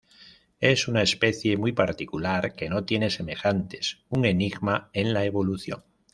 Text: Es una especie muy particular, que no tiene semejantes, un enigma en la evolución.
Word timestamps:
Es 0.59 0.87
una 0.87 1.03
especie 1.03 1.57
muy 1.57 1.73
particular, 1.73 2.55
que 2.55 2.69
no 2.71 2.85
tiene 2.85 3.11
semejantes, 3.11 3.99
un 4.09 4.25
enigma 4.25 4.89
en 4.93 5.13
la 5.13 5.25
evolución. 5.25 5.83